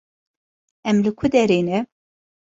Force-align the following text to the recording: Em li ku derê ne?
Em 0.89 0.97
li 1.03 1.11
ku 1.17 1.25
derê 1.33 1.59
ne? 1.67 1.79